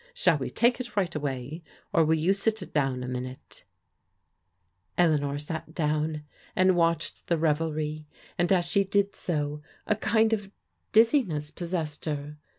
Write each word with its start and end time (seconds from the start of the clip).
*' 0.11 0.13
Shall 0.15 0.39
we 0.39 0.49
take 0.49 0.79
it 0.79 0.95
right 0.95 1.13
away 1.13 1.61
or 1.93 2.03
will 2.03 2.15
you 2.15 2.33
sit 2.33 2.73
down 2.73 3.03
a 3.03 3.07
minute?" 3.07 3.63
Eleanor 4.97 5.37
sat 5.37 5.75
down 5.75 6.23
and 6.55 6.75
watched 6.75 7.27
the 7.27 7.37
revdry, 7.37 8.05
and 8.35 8.51
as 8.51 8.65
she 8.65 8.83
did 8.83 9.15
so, 9.15 9.61
a 9.85 9.95
kind 9.95 10.33
of 10.33 10.49
dizziness 10.91 11.51
possessed 11.51 12.05
her. 12.05 12.39